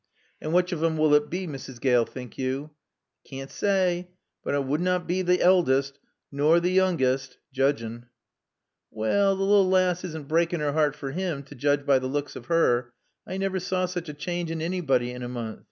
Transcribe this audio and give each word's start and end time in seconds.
"And 0.41 0.51
which 0.51 0.71
of 0.71 0.83
'em 0.83 0.97
will 0.97 1.13
it 1.13 1.29
bae, 1.29 1.45
Mrs. 1.45 1.79
Gaale, 1.79 2.05
think 2.07 2.35
you?" 2.35 2.71
"I 3.23 3.29
caann't 3.29 3.51
saay. 3.51 4.07
But 4.43 4.55
it 4.55 4.65
woonna 4.65 4.97
bae 4.97 5.21
t' 5.21 5.39
eldest. 5.39 5.99
Nor 6.31 6.59
t' 6.59 6.75
yoongest 6.75 7.37
joodgin'." 7.53 8.05
"Well 8.89 9.35
the 9.35 9.43
lil' 9.43 9.69
laass 9.69 10.03
isn' 10.03 10.23
breaaking 10.23 10.59
'er 10.63 10.71
'eart 10.75 10.95
fer 10.95 11.11
him, 11.11 11.43
t' 11.43 11.53
joodge 11.55 11.85
by 11.85 11.99
the 11.99 12.07
looks 12.07 12.35
of 12.35 12.49
'er. 12.49 12.91
I 13.27 13.37
naver 13.37 13.59
saw 13.59 13.85
sech 13.85 14.09
a 14.09 14.13
chaange 14.15 14.49
in 14.49 14.59
anybody 14.59 15.11
in 15.11 15.21
a 15.21 15.29
moonth." 15.29 15.59